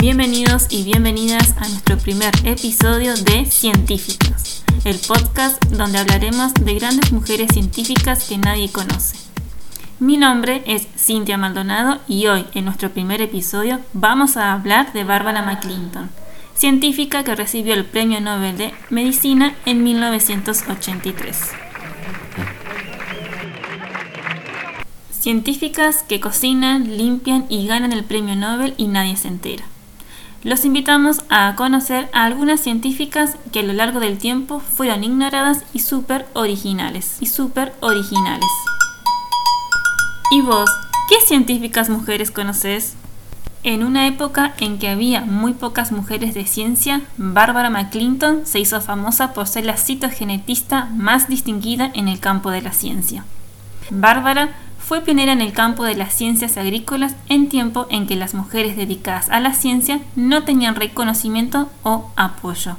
[0.00, 7.10] Bienvenidos y bienvenidas a nuestro primer episodio de Científicas, el podcast donde hablaremos de grandes
[7.10, 9.16] mujeres científicas que nadie conoce.
[9.98, 15.02] Mi nombre es Cintia Maldonado y hoy en nuestro primer episodio vamos a hablar de
[15.02, 16.10] Barbara McClinton,
[16.54, 21.40] científica que recibió el Premio Nobel de Medicina en 1983.
[25.10, 29.64] Científicas que cocinan, limpian y ganan el premio Nobel y nadie se entera.
[30.44, 35.64] Los invitamos a conocer a algunas científicas que a lo largo del tiempo fueron ignoradas
[35.72, 37.16] y súper originales.
[37.20, 37.26] Y
[37.80, 38.46] originales.
[40.30, 40.70] ¿Y vos,
[41.08, 42.94] qué científicas mujeres conoces?
[43.64, 48.80] En una época en que había muy pocas mujeres de ciencia, Barbara McClinton se hizo
[48.80, 53.24] famosa por ser la citogenetista más distinguida en el campo de la ciencia.
[53.90, 54.50] Bárbara
[54.88, 58.74] fue pionera en el campo de las ciencias agrícolas en tiempo en que las mujeres
[58.74, 62.78] dedicadas a la ciencia no tenían reconocimiento o apoyo.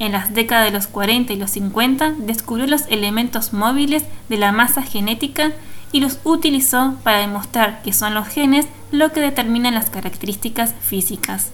[0.00, 4.50] En las décadas de los 40 y los 50 descubrió los elementos móviles de la
[4.50, 5.52] masa genética
[5.92, 11.52] y los utilizó para demostrar que son los genes lo que determinan las características físicas.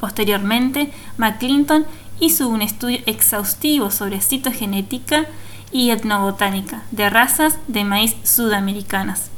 [0.00, 1.86] Posteriormente, McClinton
[2.18, 5.26] hizo un estudio exhaustivo sobre citogenética
[5.90, 9.30] etnobotánica de razas de maíz sudamericanas.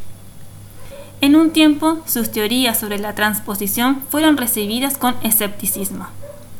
[1.20, 6.06] En un tiempo, sus teorías sobre la transposición fueron recibidas con escepticismo.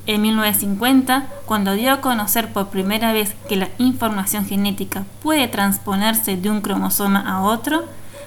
[0.06, 6.36] En 1950, cuando dio a conocer por primera vez que la información genética puede transponerse
[6.36, 7.84] de un cromosoma a otro,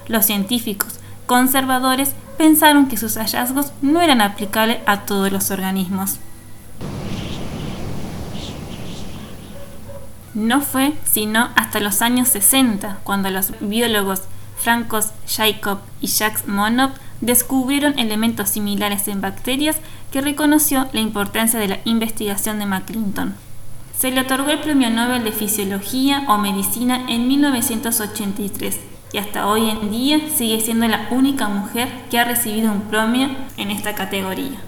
[0.07, 6.19] los científicos conservadores pensaron que sus hallazgos no eran aplicables a todos los organismos.
[10.33, 14.23] No fue sino hasta los años 60 cuando los biólogos
[14.57, 19.77] Francos Jacob y Jacques Monod descubrieron elementos similares en bacterias
[20.11, 23.35] que reconoció la importancia de la investigación de McClinton.
[23.97, 28.79] Se le otorgó el Premio Nobel de Fisiología o Medicina en 1983
[29.13, 33.29] y hasta hoy en día sigue siendo la única mujer que ha recibido un premio
[33.57, 34.59] en esta categoría.